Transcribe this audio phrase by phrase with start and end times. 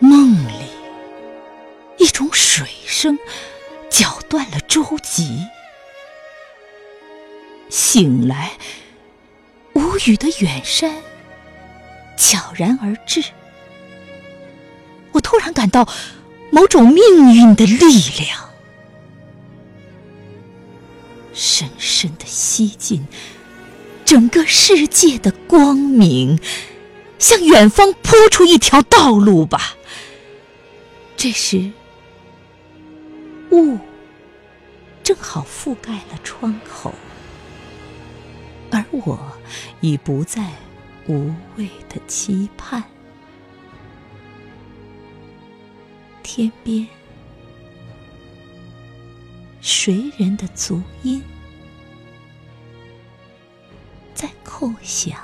[0.00, 0.66] 梦里，
[1.98, 3.18] 一种水声
[3.88, 5.48] 搅断了舟楫。
[7.70, 8.52] 醒来，
[9.72, 10.96] 无语的远山
[12.16, 13.22] 悄然而至。
[15.12, 15.88] 我突然感到
[16.50, 18.50] 某种命运的力量，
[21.32, 23.06] 深深的吸进
[24.04, 26.38] 整个世界的光明，
[27.18, 29.76] 向远方铺出一条道路吧。
[31.24, 31.72] 这时，
[33.50, 33.78] 雾
[35.02, 36.92] 正好覆盖了窗口。
[38.70, 39.18] 而我
[39.80, 40.50] 已不再
[41.08, 42.84] 无谓的期盼，
[46.22, 46.86] 天边
[49.62, 51.22] 谁人的足音
[54.14, 55.18] 在叩响？